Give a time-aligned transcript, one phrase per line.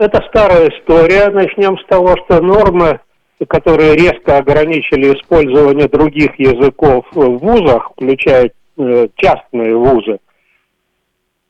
[0.00, 1.28] Это старая история.
[1.28, 3.00] Начнем с того, что нормы,
[3.46, 10.18] которые резко ограничили использование других языков в вузах, включая э, частные вузы,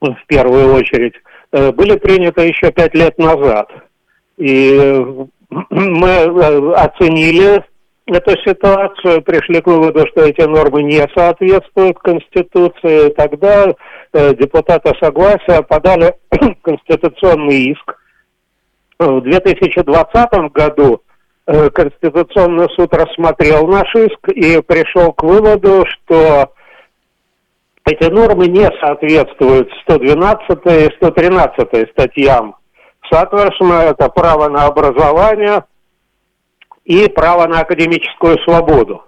[0.00, 1.14] в первую очередь,
[1.52, 3.70] э, были приняты еще пять лет назад.
[4.36, 5.26] И э,
[5.70, 7.64] мы оценили
[8.06, 13.10] эту ситуацию, пришли к выводу, что эти нормы не соответствуют Конституции.
[13.10, 13.72] Тогда
[14.12, 16.14] депутаты согласия подали
[16.62, 17.99] конституционный иск
[19.00, 21.02] в 2020 году
[21.46, 26.52] э, Конституционный суд рассмотрел наш иск и пришел к выводу, что
[27.86, 32.56] эти нормы не соответствуют 112 и 113 статьям.
[33.10, 35.64] Соответственно, это право на образование
[36.84, 39.02] и право на академическую свободу.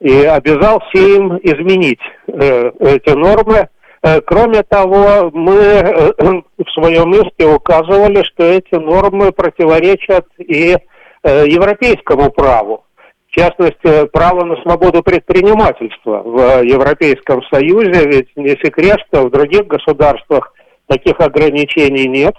[0.00, 3.68] И обязал Сейм изменить э, эти нормы–
[4.02, 6.12] кроме того, мы э,
[6.58, 10.76] в своем иске указывали, что эти нормы противоречат и
[11.22, 12.84] э, европейскому праву.
[13.28, 19.66] В частности, право на свободу предпринимательства в Европейском Союзе, ведь не секрет, что в других
[19.68, 20.52] государствах
[20.86, 22.34] таких ограничений нет.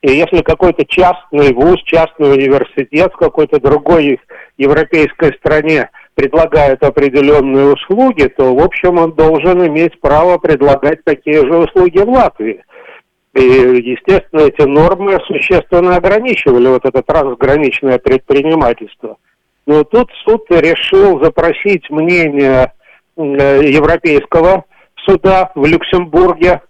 [0.00, 4.20] И если какой-то частный вуз, частный университет в какой-то другой
[4.56, 11.56] европейской стране– предлагает определенные услуги, то, в общем, он должен иметь право предлагать такие же
[11.56, 12.64] услуги в Латвии.
[13.34, 19.16] И, естественно, эти нормы существенно ограничивали вот это трансграничное предпринимательство.
[19.66, 22.72] Но тут суд решил запросить мнение
[23.16, 23.22] э,
[23.64, 24.64] Европейского
[25.06, 26.60] суда в Люксембурге.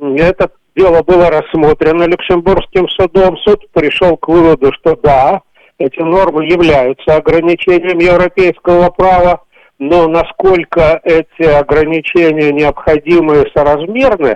[0.00, 3.36] Это дело было рассмотрено Люксембургским судом.
[3.38, 5.42] Суд пришел к выводу, что да,
[5.80, 9.40] эти нормы являются ограничением европейского права,
[9.78, 14.34] но насколько эти ограничения необходимы и соразмерны,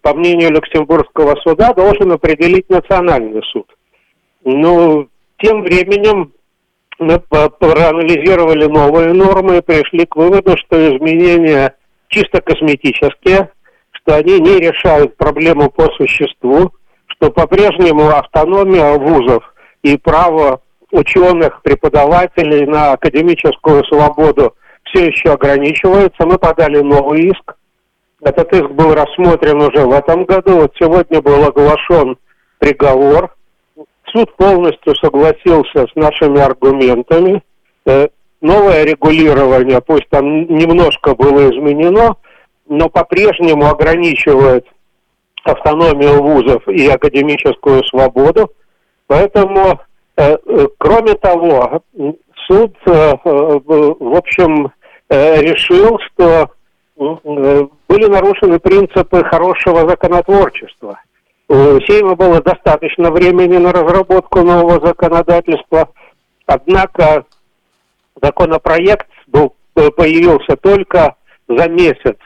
[0.00, 3.66] по мнению Люксембургского суда, должен определить национальный суд.
[4.44, 6.32] Ну, тем временем
[7.00, 11.74] мы проанализировали новые нормы и пришли к выводу, что изменения
[12.08, 13.50] чисто косметические,
[13.90, 16.70] что они не решают проблему по существу,
[17.06, 19.42] что по-прежнему автономия вузов–
[19.82, 20.60] и право
[20.92, 24.54] ученых, преподавателей на академическую свободу
[24.84, 26.26] все еще ограничивается.
[26.26, 27.56] Мы подали новый иск.
[28.22, 30.60] Этот иск был рассмотрен уже в этом году.
[30.60, 32.18] Вот сегодня был оглашен
[32.58, 33.34] приговор.
[34.12, 37.42] Суд полностью согласился с нашими аргументами.
[37.86, 38.08] Э,
[38.40, 42.16] новое регулирование, пусть там немножко было изменено,
[42.68, 44.66] но по-прежнему ограничивает
[45.44, 48.50] автономию вузов и академическую свободу.
[49.10, 49.80] Поэтому,
[50.16, 51.82] э, э, кроме того,
[52.46, 54.72] суд, э, в общем,
[55.10, 56.50] решил, что
[56.96, 61.00] были нарушены принципы хорошего законотворчества.
[61.48, 65.88] У Сейма было достаточно времени на разработку нового законодательства,
[66.46, 67.24] однако
[68.22, 71.16] законопроект был, появился только
[71.48, 72.18] за месяц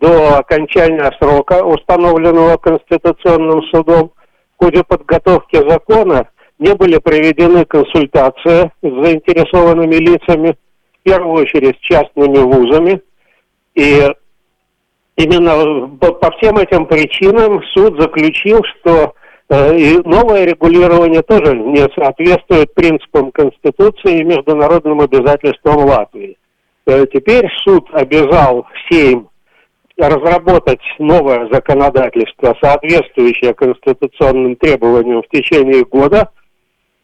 [0.00, 4.12] до окончания срока, установленного Конституционным судом
[4.58, 10.56] в ходе подготовки закона не были проведены консультации с заинтересованными лицами,
[11.00, 13.00] в первую очередь с частными вузами.
[13.74, 14.02] И
[15.16, 19.14] именно по всем этим причинам суд заключил, что
[19.48, 26.36] э, и новое регулирование тоже не соответствует принципам Конституции и международным обязательствам Латвии.
[26.86, 29.28] Э, теперь суд обязал Сейм
[29.98, 36.30] разработать новое законодательство, соответствующее конституционным требованиям в течение года.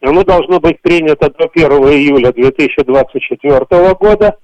[0.01, 3.59] Оно должно быть принято до 1 июля 2024
[3.95, 4.37] года.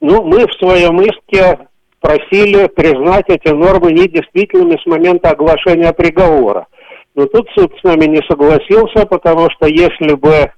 [0.00, 1.58] Ну, мы в своем иске
[2.00, 6.66] просили признать эти нормы недействительными с момента оглашения приговора.
[7.14, 10.50] Но тут суд с нами не согласился, потому что если бы,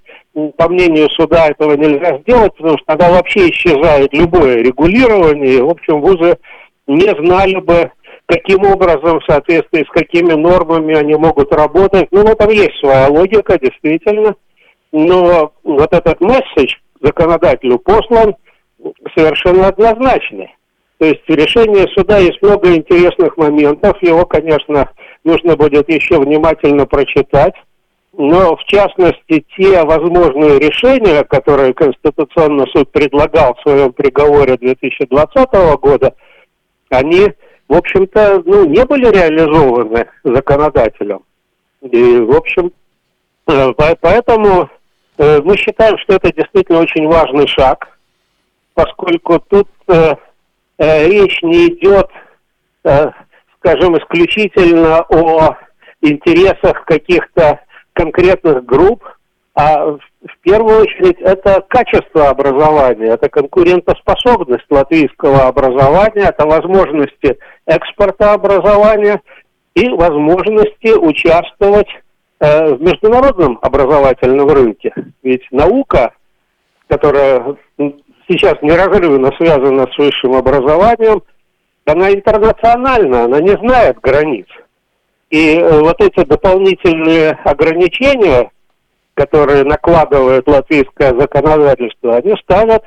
[0.57, 5.71] по мнению суда, этого нельзя сделать, потому что тогда вообще исчезает любое регулирование, и, в
[5.71, 6.37] общем, вузы
[6.87, 7.91] не знали бы,
[8.27, 12.09] каким образом, в соответствии с какими нормами они могут работать.
[12.11, 14.35] Ну, ну, там есть своя логика, действительно.
[14.91, 18.35] Но вот этот месседж законодателю послан
[19.17, 20.55] совершенно однозначный.
[20.99, 24.01] То есть в решении суда есть много интересных моментов.
[24.03, 24.91] Его, конечно,
[25.25, 27.55] нужно будет еще внимательно прочитать.
[28.17, 35.51] Но, в частности, те возможные решения, которые Конституционный суд предлагал в своем приговоре 2020
[35.81, 36.15] года–
[36.93, 37.33] они,
[37.69, 41.23] в общем-то, ну, не были реализованы законодателем.
[41.81, 42.73] И, в общем,
[43.47, 44.69] э, поэтому
[45.19, 47.89] э, мы считаем, что это действительно очень важный шаг,
[48.75, 50.15] поскольку тут э,
[50.79, 52.11] речь не идет,
[53.59, 55.57] скажем, исключительно о
[56.01, 57.61] интересах каких-то
[57.93, 59.05] конкретных групп,
[59.55, 60.01] а в
[60.43, 69.21] первую очередь это качество образования, это конкурентоспособность латвийского образования, это возможности экспорта образования
[69.75, 71.89] и возможности участвовать
[72.41, 74.93] э, в международном образовательном рынке.
[75.23, 76.13] Ведь наука,
[76.89, 77.57] которая
[78.29, 81.23] сейчас неразрывно связана с высшим образованием,
[81.87, 84.47] она интернациональна, она не знает границ.
[85.31, 88.52] И э, вот эти дополнительные ограничения,
[89.15, 92.85] которые накладывает латвийское законодательство, они ставят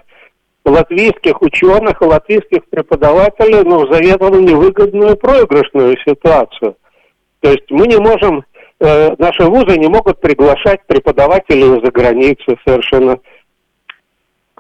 [0.65, 6.75] латвийских ученых и латвийских преподавателей ну, в заведомо невыгодную проигрышную ситуацию.
[7.41, 8.43] То есть мы не можем,
[8.79, 13.19] э, наши вузы не могут приглашать преподавателей из-за границы совершенно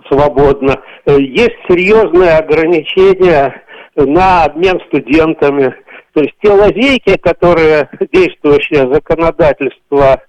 [0.07, 0.79] свободно.
[1.05, 3.63] Э, есть серьезные ограничения
[3.95, 5.73] на обмен студентами.
[6.13, 10.21] То есть те лазейки, которые действующее законодательство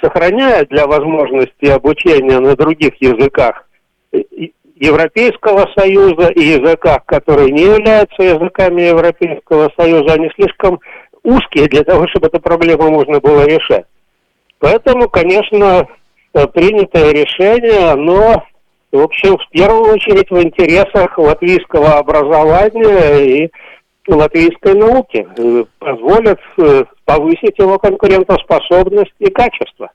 [0.00, 3.68] сохраняет для возможности обучения на других языках
[4.76, 10.80] Европейского Союза и языках, которые не являются языками Европейского Союза, они слишком
[11.22, 13.86] узкие для того, чтобы эту проблему можно было решать.
[14.58, 15.86] Поэтому, конечно,
[16.52, 18.44] принятое решение, оно
[18.92, 23.50] в общем, в первую очередь в интересах латвийского образования и
[24.14, 25.26] латвийской науки.
[25.36, 29.90] Э, позволят э, повысить его конкурентоспособность и качество.